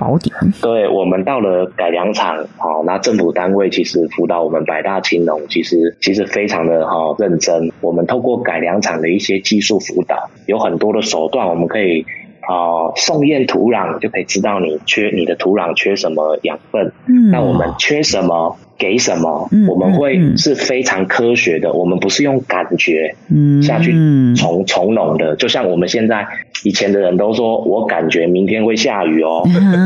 [0.61, 7.71] 对，我们到了改良场，好，那政府单位其实辅导我们百大青农，其实其实非常的哈认真。
[7.81, 12.05] 我们透过改良场的一些技术辅导，有很多的手段，我们可以
[12.41, 18.57] 啊送验土壤，就可以知道你缺你的土壤缺什么养分，嗯，那我们缺什么。
[18.79, 19.49] 给什么？
[19.67, 23.15] 我们会是非常科学的，我们不是用感觉
[23.63, 23.91] 下去
[24.35, 25.35] 从从容的。
[25.35, 26.27] 就像我们现在
[26.63, 29.43] 以前的人都说我感觉明天会下雨哦，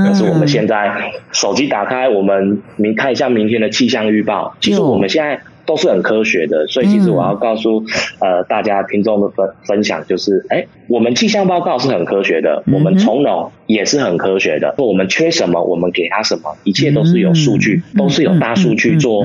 [0.08, 5.42] 可是我们现在手机打开，我们明看一下明天的气象预报，其实我们现在。
[5.64, 7.84] 都是很科学的，所以其实我要告诉
[8.20, 14.74] 呃大家听众的分分享就是，哎，我们气象报告是很科学的，我们从容也是很科学的。
[14.80, 19.24] 我们缺什么，我们给他什么，一切都是有数据，都是有大数据做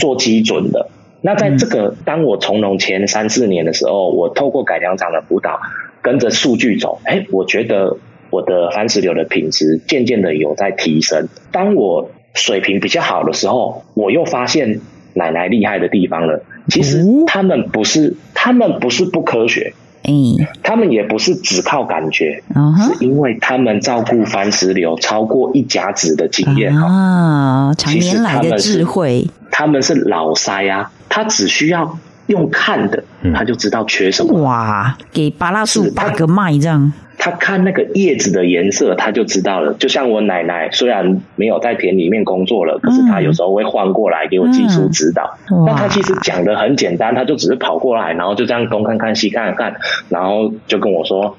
[0.00, 0.88] 做基准的。
[1.22, 5.60] 那在这个当我从容前三四年的时候，我透过改良场的辅导，
[6.06, 7.96] 跟着数据走，哎，我觉得
[8.30, 11.26] 我的番石榴的品质渐渐的有在提升。
[11.50, 14.80] 当我水平比较好的时候，我又发现。
[15.18, 19.72] 奶奶厉害的地方了，其实他们不是，他们不是不科学，
[20.06, 22.42] 嗯，他们也不是只靠感觉，
[22.84, 26.86] 是因为他们照顾番石榴超过一甲子的经验哈。
[26.86, 34.42] 啊，常年来的他们是智慧，他们是老塞啊，他只需要用看的，他就知道缺什么。
[34.42, 39.74] 哇，给巴拉树是八个麦这样，他看那个叶子的颜色，他就知道了。
[39.74, 45.38] 就像我奶奶，虽然没有在田里面工作了，可是她有时候会换过来给我技术指导。
[45.66, 49.74] 那她其实讲的很简单，她就只是跑过来，然后就这样东看看西看看，
[50.08, 51.36] 然后就跟我说：“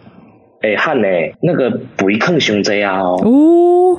[0.62, 1.08] 哎、汉呢、
[1.42, 3.32] 那个不一坑熊这样哦，哦，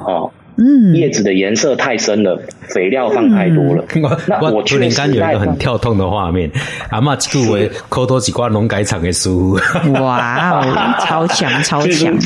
[0.05, 3.85] 哦，嗯，叶子的颜色太深了，肥料放太多了。
[4.27, 6.51] 那我我突然间有一个很跳痛的画面，
[6.91, 9.59] 阿嬷这句话口头几挂农改场的书，
[10.01, 10.65] 哇哦，
[11.07, 12.19] 超强超强，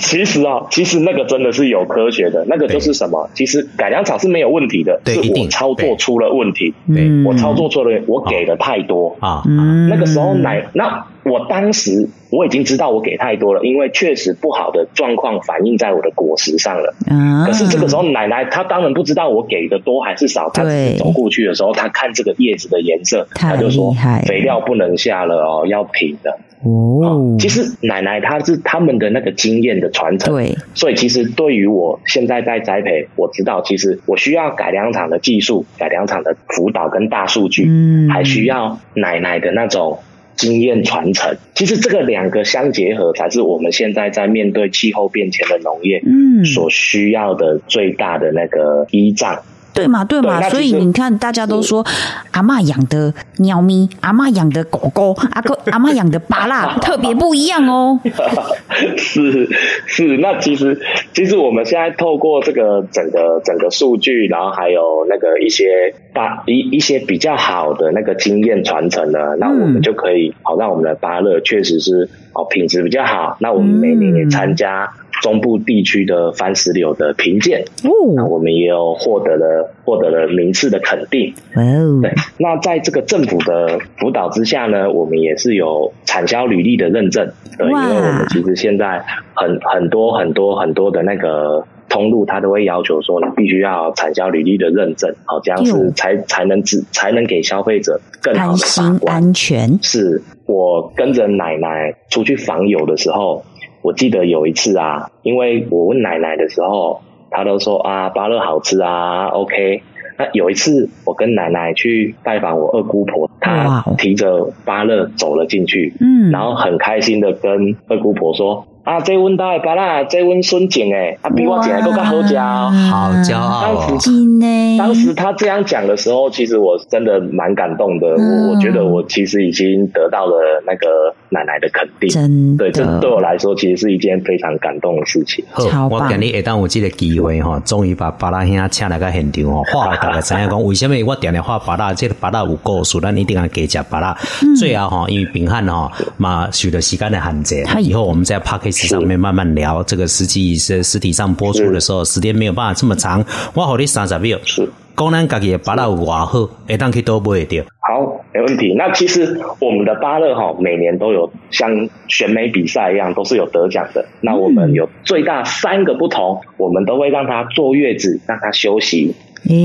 [0.00, 3.30] 其实啊，其实那个真的是有科学的，那个就是什么？
[3.34, 5.44] 其实改良场是没有问题的，是对一定。
[5.44, 6.74] 我操作出了问题。
[6.92, 7.24] 对。
[7.24, 9.16] 我操作出了，我给的太多。
[9.20, 16.94] 啊，嗯，那个时候奶，那我当时我已经知道我给太多了，因为确实不好的状况反映在我的果实上了。
[17.06, 23.94] 啊，可是这个时候奶奶她当然不知道我给的多还是少，对是走过去的时候，她看这个叶子的颜色，她就说
[24.26, 26.38] 肥料不能下了哦，要平的。
[26.64, 38.10] 哦，其实奶奶她是他们的那个经验的传承，对，所以其实对于我现在在栽培，我知道其实我需要改良场的技术、改良场的辅导跟大数据，嗯。
[38.10, 39.98] 还需要奶奶的那种
[40.36, 41.36] 经验传承。
[41.54, 49.42] 其实这个两个相结合，才是我们现在在面对气候变迁的农业嗯，所需要的最大的那个依仗。
[49.76, 51.84] 对嘛对嘛，对所以你看，大家都说
[52.32, 58.00] 阿嬷养的喵咪，阿嬷养的狗狗，阿哥 阿嬷养的巴拉 特别不一样哦。
[58.96, 59.48] 是
[59.86, 60.80] 是，那其实
[61.12, 73.36] 其实我们现在透过这个整个整个数据，然后还有那个一些巴一一些比较好的那个经验传承呢，那我们就可以好让我们的巴乐确实是哦品质比较好。
[73.40, 74.90] 那我们每年也参加
[75.22, 81.34] 中部地区的番石榴的评鉴，那哦，我们也有获得了获得了名次的肯定。
[81.54, 82.00] 哇哦。
[82.02, 87.30] 对，那在这个政府的辅导之下呢，我们也是有产销履历的认证。
[87.58, 99.14] 对，因为我们其实现在很很多很多很多的那个通路，它都会要求说你必须要产销履历的认证，好，这样子才才能只才能给消费者更好安的把心关。
[99.16, 103.42] 安全，是我跟着奶奶出去访友的时候，
[103.86, 109.82] 我记得有一次啊，因为我问奶奶的时候，她都说啊，芭乐好吃啊，OK。
[110.18, 124.78] 那有一次，我跟奶奶去拜访我二姑婆，她哦提着芭乐走了进去，嗯然后很开心的跟二姑婆说：“啊，这温带芭乐，这温孙景诶，啊比我捡的更加好吃哦。”好骄傲哦，金呢？
[124.78, 128.06] 当时他这样讲的时候，其实我真的蛮感动的。
[128.16, 132.08] 嗯我我觉得我其实已经得到了那个奶奶的肯定。
[132.08, 135.44] 真对，这对我来说其实是一件非常感动的事情。
[135.56, 141.92] 超好，棒我今日下当有这个机会哈，终于把巴拉兄请来个现场哦，话来大家知影讲， 为什么我定定画巴拉？
[141.92, 144.16] 这个巴拉有故事，咱一定要加食巴拉。
[144.56, 149.82] 最后哈，因为平汉吼嘛受到时间的限制嗨，以后我们在 p a e 上面慢慢聊。
[149.84, 154.38] 这个实际是实体上播出的时候，时间没有办法这么长，我好你三十秒。
[154.44, 157.66] 是讲咱家己的巴拉有偌好，会当去倒买得到。
[157.80, 158.74] 好，没问题。
[158.76, 164.04] 那其实我们的芭乐哈，每年都有像选美比赛一样，都是有得奖的。
[164.20, 169.14] 那我们有最大三个不同，我们都会让它坐月子，让它休息。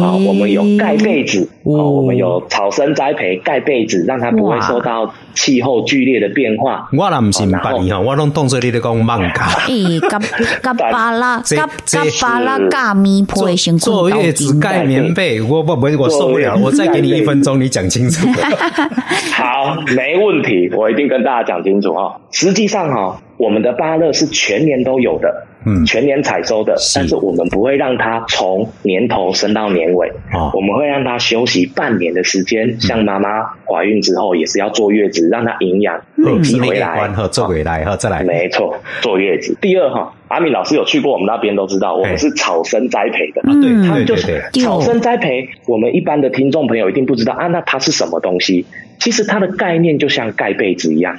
[0.01, 6.88] 啊，我们有盖被子，哦哦，我们有草生栽培盖被子，让它不会受到气候剧烈的变化。
[6.93, 9.47] 我那不是唔哦然后捌伊吼，我拢当做你咧讲梦假。
[9.67, 10.19] 诶，甲
[10.62, 18.27] 甲巴拉， 这甲甲巴拉嘎咪婆的先坐月子盖棉被，我不不，我受不了，我再给你一分钟，你讲清楚。
[19.34, 22.19] 好，没问题，我一定跟大家讲清楚哈。
[22.31, 32.80] 实际上哈，我们的芭乐是全年都有的，嗯全年采收的，但是我们不会让它从年头升到年尾，哦我们会让它休息半年的时间。
[32.80, 37.13] 像妈妈怀孕之后也是要坐月子，让它营养累积回来关。
[37.15, 38.21] 好，做回来，后再来。
[38.23, 39.58] 没错，坐月子。
[39.60, 43.41] 第二哈，阿敏老师有去过我们那边都知道，我们是草生栽培的。
[43.41, 48.67] 啊，对嗯对对它就是，草生栽培，我们一般的听众朋友一定不知道啊，那它是什么东西？
[48.99, 51.17] 其实它的概念就像盖被子一样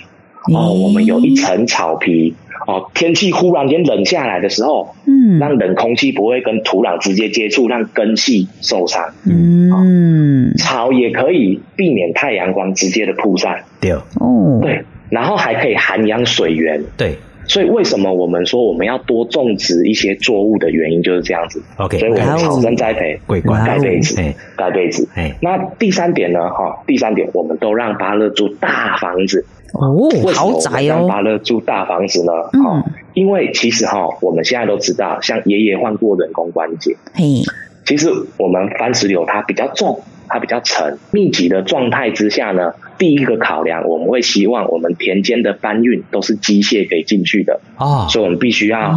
[0.52, 2.34] 哦，我们有一层草皮
[2.66, 9.12] 哦，天气忽然间冷下来的时候，嗯让冷空气不会跟土壤直接接触，让根系受伤。
[9.24, 16.84] 嗯草也可以避免太阳光直接的曝晒，对哦，对，然后还可以涵养水源。
[16.96, 21.62] 对，所以为什么我们说我们要多种植一些作物的原因就是这样子。
[21.78, 23.18] OK，所以我们草根栽培，
[23.64, 24.22] 盖被子，
[24.56, 25.08] 盖被子。
[25.40, 26.50] 那第三点呢？
[26.50, 29.44] 哈，第三点，我们都让巴乐住大房子。
[29.72, 30.86] 哦，豪宅哦！
[30.86, 32.32] 让巴乐住大房子呢？
[32.32, 36.96] 哦，因为其实哈，我们现在都知道，像爷爷换过人工关节。
[37.14, 37.42] 嘿，
[37.84, 40.00] 其实我们番石榴它比较重。
[40.28, 47.60] 它比较沉，密集的状态之下呢，第一个考量我们会希望我们田间的搬运都是机械可以进去的。
[47.76, 48.94] 啊，所以我们必须要，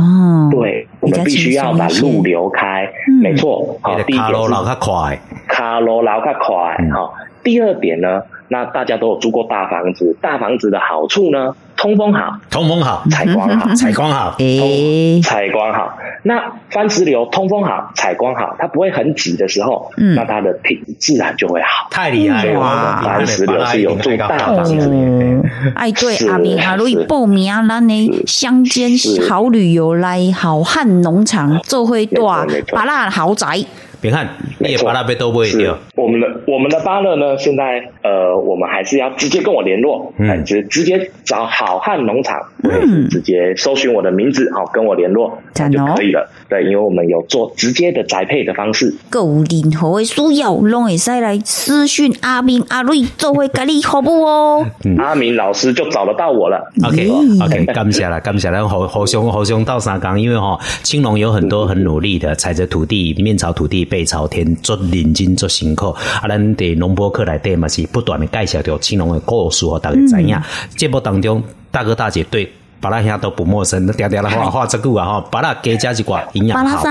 [0.52, 2.90] 对，我们必须要把路留开，
[3.22, 11.56] 没错，好，第一点是卡罗拉快，卡罗拉快快，好，第二点呢，那大家都有住过大房子，大房子的好处呢？
[11.78, 15.98] 通风好，通风好，采光好，采光好， 诶，采光好。
[16.24, 21.88] 那番石榴通风好，采光好，它不会很挤的时候，嗯，那它的品质自然就会好。
[21.92, 23.02] 太厉害了！
[23.04, 25.42] 番石榴是有做大房子。
[25.76, 28.92] 哎，对，阿明阿瑞报名那呢乡间
[29.30, 33.64] 好旅游来好汉农场做会大巴拉豪宅。
[34.02, 34.28] 别看，
[34.60, 35.78] 你也巴拉被都不会掉。
[35.96, 46.30] 我们的我们的巴乐呢，现在呃，我们还是要直接跟我联络，嗯，直直接找好汉农场，嗯，直接搜寻我的名字，好，跟我联络就可以了。
[46.50, 48.94] 对，因为我们有做直接的宅配的方式。
[49.10, 54.66] 够任何的需要，拢会使来私讯阿明阿瑞，做会给你服务哦。
[54.98, 56.72] 阿明老师就找得到我了。
[56.84, 57.10] OK
[57.42, 65.92] OK，感谢了，感谢了，好好兄好兄到三岗，因为哈青龙有很多很努力的踩着土地，面朝土地背朝天，做认真做辛苦。
[65.92, 70.38] 啊，咱伫农博课来对嘛是不断的介绍着青龙的故事和大家知影。
[70.76, 72.52] 节目当中，大哥大姐对。
[72.82, 76.84] 巴拉虾都不陌生，那嗲嗲的话话这个啊哈，巴拉给加几寡营养好，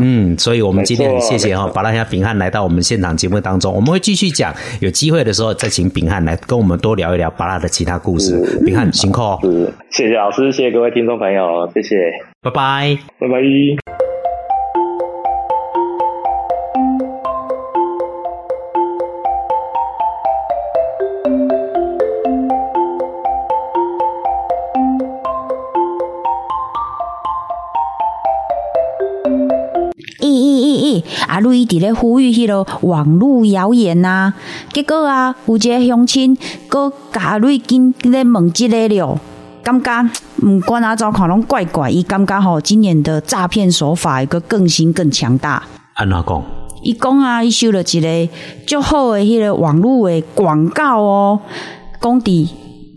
[0.00, 8.60] 嗯，所以我们今天很谢谢哈，巴拉虾炳汉来到我们现场节目当中，我们会继续讲，有机会的时候再请炳汉来跟我们多聊一聊巴拉的其他故事。
[8.64, 9.38] 炳汉辛苦，
[9.92, 11.96] 谢谢老师，谢谢各位听众朋友，谢谢，
[12.42, 14.07] 拜拜，拜拜。
[31.38, 34.32] 阿瑞伫咧呼吁迄个网络谣言呐，
[34.72, 36.36] 结果啊，有一个乡亲
[36.66, 39.16] 搁甲阿瑞紧咧问即个了，
[39.62, 40.10] 感觉
[40.42, 45.62] 毋管哪怎看拢怪怪，伊感觉吼今年的诈骗手法一个更新更强大。
[45.94, 46.42] 安怎讲？
[46.82, 48.28] 伊讲啊，伊收了一个
[48.66, 51.40] 足好的迄个网络诶广告哦，
[52.00, 52.48] 讲伫。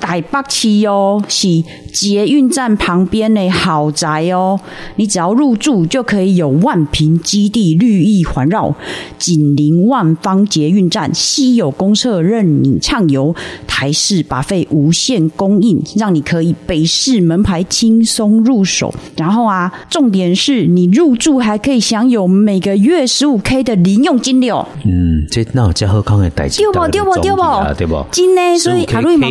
[0.02, 1.47] 台北市哦，是
[1.93, 4.60] 捷运站旁边的豪宅哦。
[4.95, 8.76] 你只要入住，就可以有万平基地绿意环绕，
[9.18, 13.34] 紧邻万方捷运站，稀有公厕任你畅游，
[13.68, 18.93] 台式把费无限供应，让你可以北市门牌轻松入手。
[19.16, 24.66] 然后啊，重点是你入住还可以享有每个月十五 K 的零用金流。
[24.84, 28.06] 嗯，这那有加贺康的代志，对不对不对不对不？
[28.12, 29.28] 真的，所以卡瑞嘛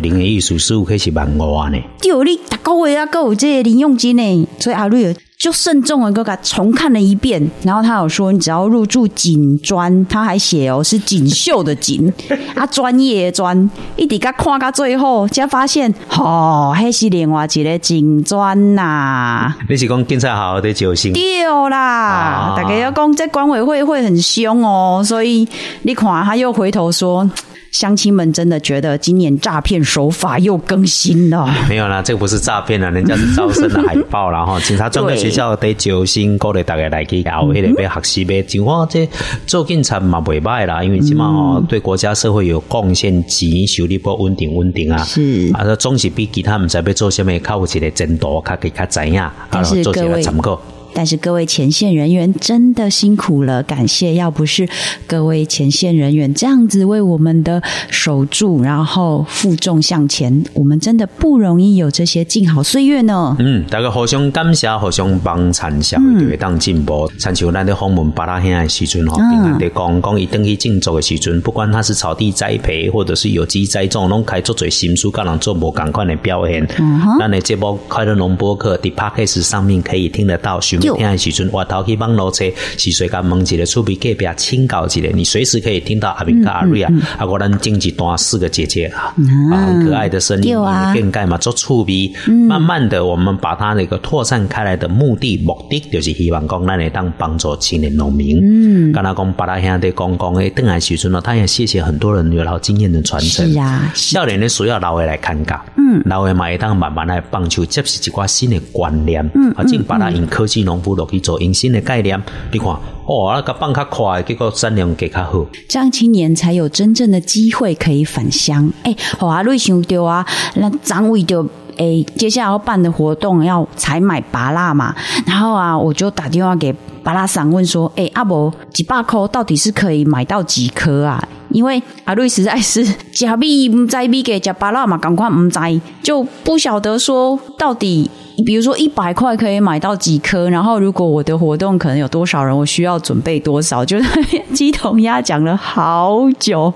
[0.00, 0.08] 看。
[0.08, 1.78] 零的意思，十五可以是万五啊呢。
[2.00, 7.50] 对，你大个月啊，够有这些零用金呢，所以阿瑞就慎重的给他重看了一遍。
[7.62, 12.12] 然后他有说，你只要入住锦砖，他还写哦是锦绣的锦
[12.54, 19.54] 啊，专业专，一直甲看到最后，才发现哦，还是另外一个锦砖呐。
[19.68, 21.12] 你是讲警察好的救星？
[21.12, 25.46] 对啦，大家要讲在管委会会很凶哦，所以
[25.82, 27.28] 你看他又回头说。
[27.70, 31.46] 乡亲们真的觉得今年诈骗手法又更新了？
[31.68, 38.42] 没有啦，这个不是诈骗了，人家是招生的海报然后警察专科学校得九星，鼓励大家来去搞，迄个要学习呗。
[38.42, 39.08] 情况这
[39.46, 45.04] 做警察嘛袂歹啦，因为起码哦对国家社会有贡献，钱收入不稳定稳定啊。
[45.04, 49.14] 是啊，总是比其他唔知要做什么，靠一个程度，较给较知影，
[49.50, 50.60] 然后做一个参考。
[50.98, 54.14] 但是各位前线人员真的辛苦了，感谢！
[54.14, 54.68] 要不是
[55.06, 63.36] 各位前线人员这样子为我们的守住，然后负重向前，我们真的不容易有这些静好岁月呢。
[63.38, 67.08] 嗯，大家互相感谢，互相帮衬，社会就会当进步。
[67.16, 76.66] 参像咱的访问巴拉兄的时阵，哈，平安的讲讲伊登去静坐的时阵，不管他是草地栽培或者是有机栽种，拢开做最心思，甲人做无共款的表现。
[76.80, 80.58] 嗯哼，咱的节目快乐农播客，伫 p a c k a g e 上面可以听得到。
[80.96, 82.44] 听的时阵，我头去网络车，
[82.76, 90.56] 是谁甲问一个厝边隔壁请教一个，你随时可以听到阿明跟阿瑞啊，啊，我咱经济段四个姐姐啊，很可爱的声音，
[90.92, 98.38] 变盖嘛做厝边，慢慢的，我们把它那个扩散开来的目的目的，就是希望讲咱会当帮助青年农民。
[98.42, 103.50] 嗯，跟他讲，把他兄弟讲讲诶，邓来时阵呢，他也谢谢很多人有老经验的传承。
[103.52, 105.60] 是啊，少年的需要老的来看教。
[105.76, 109.28] 嗯，老的嘛会当慢慢来帮助接受一寡新的观念。
[109.34, 112.22] 嗯，啊，尽把它用科技农夫落去做迎新的概念。
[112.52, 112.68] 你看，
[113.06, 118.70] 哦，那个放较快，结果产量给较好，这样青年才有真正的机会可以返乡。
[118.82, 120.24] 哎，好啊，瑞想丢啊，
[120.56, 121.44] 那张伟就。
[121.78, 124.92] 诶，接下来要办的活动要采买拔蜡嘛，
[125.24, 131.22] 然后啊，我就打电话给拔蜡商问说，诶，阿伯几百颗到底是可以买到几颗啊？
[131.50, 138.10] 因为阿瑞实在是假币唔在币给假巴拉嘛，赶快唔在，就不晓得说到底，
[138.44, 144.04] 比如说一百块可以买到几颗，然后如果我的活动可能有多少人，我需要准备多少，就是
[144.54, 146.72] 鸡同鸭讲了好久，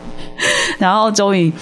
[0.79, 1.53] 然后终于。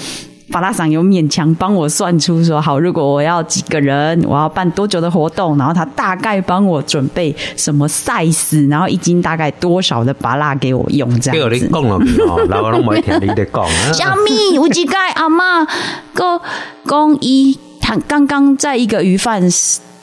[0.51, 11.69] 法拉桑有勉强帮我算出说好，如果我要几个人，我要办多久的活动，然后他大概帮我准备什么 size，然后一斤大概多少的巴拉给我用这样子。
[11.69, 11.95] 讲了
[12.27, 13.65] 哦，老我拢没听你的讲。
[13.93, 15.65] 小米，有几盖阿妈
[16.13, 16.41] 个
[16.85, 19.49] 公一，他刚刚在一个鱼贩。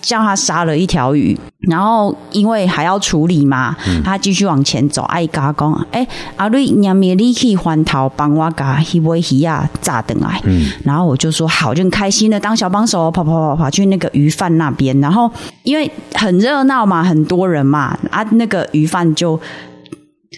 [0.08, 1.38] 叫他杀了一条鱼，
[1.68, 5.02] 然后因为还要处理嘛，他继续往前走。
[5.04, 10.42] 阿姨跟他讲：“哎，阿瑞，你咪你去还头帮我噶一尾鱼啊炸等来。”
[10.86, 14.98] 然后我就说：“好，就很开心的当小帮手，跑跑跑跑去那个鱼贩那边。
[15.02, 15.30] 然后
[15.64, 19.38] 因为很热闹嘛，很多人嘛，啊，那个鱼贩就。”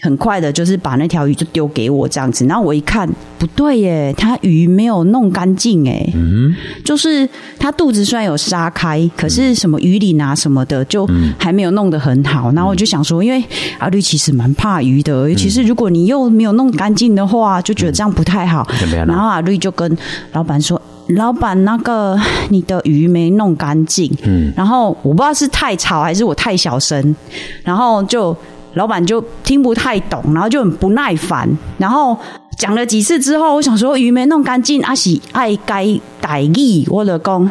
[0.02, 7.28] 很快的，就是把那条鱼就丢给我这样子，然后我一看不对耶，他鱼没有弄干净哎，嗯，就是
[7.58, 13.42] 他肚子虽然有杀开，可是什么鱼鳞啊什么的就还没有弄得很好，然后我就想说，因为
[13.78, 18.66] 阿绿其实蛮怕鱼的，尤其是如果你又没有弄干净的话，就觉得这样不太好。
[19.06, 19.96] 然后阿绿就跟
[20.32, 20.80] 老板说
[21.16, 27.14] ：“老板，那个你的鱼没弄干净。”嗯，然后我不知道是太吵还是我太小声，
[27.62, 28.36] 然后就。
[28.74, 31.48] 老板就听不太懂，然后就很不耐烦，
[31.78, 32.16] 然后
[32.56, 35.86] 讲了几次之后，我想说鱼没弄干净，阿喜爱该
[36.20, 37.50] 逮意，我的公，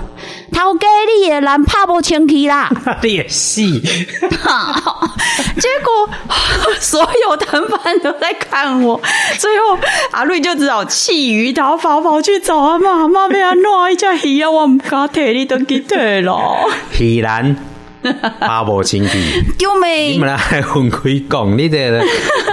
[0.52, 3.80] 头家你也难怕不清气啦，你 也是，结
[5.84, 6.10] 果
[6.80, 9.00] 所有同伴都在看我，
[9.38, 9.78] 最后
[10.12, 16.40] 阿瑞就只好弃鱼逃跑，跑去找阿妈，阿妈被他弄一只鱼啊，我唔敢提你都给退了，
[17.00, 17.56] 鱼然。
[18.40, 19.18] 八婆亲戚，
[19.58, 20.14] 丢没？
[20.14, 22.02] 你们还很可以讲，你这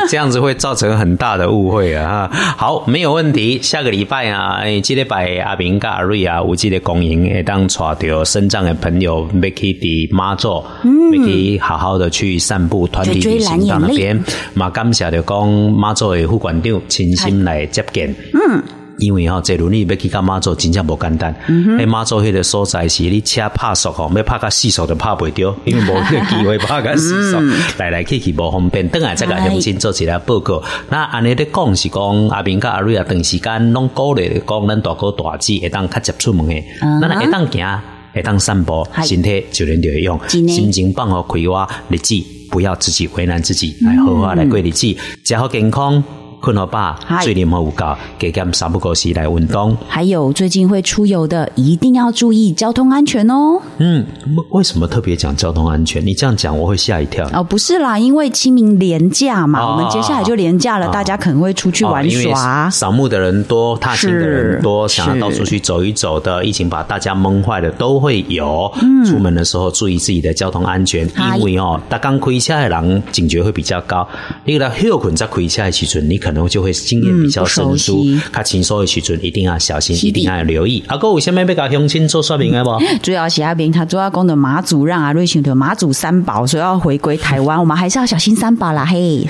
[0.09, 2.29] 这样子会造成很大的误会啊！
[2.57, 3.61] 好，没有问题。
[3.63, 14.23] 下个礼拜啊，哎，记得拜阿明、阿瑞啊，有记得公营会当带着身障的朋友，Mickey 的妈祖，Mickey 好好的去散步，团体旅行到那边。
[14.55, 18.15] 马感谢的讲妈祖的副馆长亲心来接见。
[18.33, 18.86] 嗯。
[18.99, 21.35] 因为吼，这轮你要去干妈祖真正无简单。
[21.79, 27.39] 哎，妈祖迄个所在是你车拍速吼，要拍个四速都拍不掉， 因为无个机会拍个四速，
[27.79, 28.89] 来来去去无方便。
[28.89, 30.63] 等下再甲乡亲做一下报告。
[30.89, 36.65] 那安尼咧讲是讲阿明甲阿瑞啊，长时间拢鼓励讲咱大哥大姐会当较接出门诶，
[37.01, 37.81] 咱会当行，
[38.15, 42.15] 会当散步，身体就能就会用，心情放好开花，日子
[42.51, 46.03] 不要自己为难自己，来好好来过日子，食好健康。
[46.47, 46.97] 困了吧？
[47.23, 49.77] 最近冇搞，给他们三不过时来运动。
[49.89, 53.61] 还有最近会出游的，一定要注意交通安全哦。
[53.79, 54.07] 嗯，
[54.51, 56.07] 为什么特别讲交通安全？
[56.07, 57.29] 你这样讲我会吓一跳。
[57.33, 62.71] 哦，不是啦，因为清明廉假嘛，我们接下来就廉假了，大家可能会出去玩耍。
[62.71, 68.73] 扫墓的人多，踏青的人多，想要到处去走一走的，疫情把大家蒙坏了都会有。
[69.05, 74.07] 出门的时候注意自己的交通安全，因为哦，他刚开车的人警觉会比较高。
[74.45, 76.36] 你个后困在开车的时阵，你可能。
[76.37, 80.85] 然后就会经验比较生疏，他请所有时阵一定要小心，一定要留意。
[80.87, 82.71] 阿哥，有下面要甲乡亲做说明的不？
[83.03, 89.27] 主要是阿明他主要讲的马祖让阿瑞想到马祖三宝，所以要回归台湾，我们还是要小心三宝啦嘿。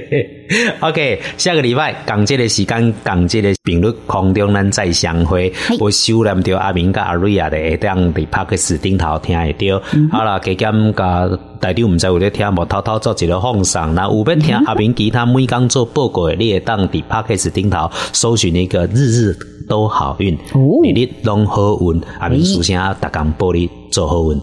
[0.80, 5.52] OK，下个礼拜港节的时间，港节的频率空中咱再相会。
[5.78, 9.82] 我收揽到阿明跟阿瑞亚的，当伫帕克斯顶头听会到。
[10.10, 11.28] 好了，加减甲。
[11.62, 13.94] 大家唔知有咧听无，偷偷做一个放送。
[13.94, 19.38] 那有要听阿明其他每工做报告的，你会当伫 p a r k e 顶头搜寻一个日日
[19.68, 22.02] 都好运，日日拢好运。
[22.18, 24.40] 阿明首先大讲玻璃做好运，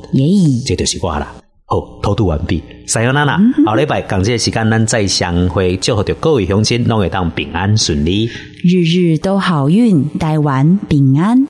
[0.66, 1.30] 这就是我啦。
[1.66, 8.28] 好，偷渡完毕，三幺娜娜，好礼拜，感谢时间，咱再相会，祝福着各位乡亲拢会当平安顺利，
[8.64, 11.46] 日日都好运，台湾平安。